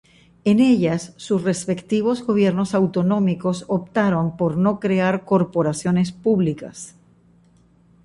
[0.45, 6.95] En ellas, sus respectivos gobiernos autonómicos optaron por no crear corporaciones públicas.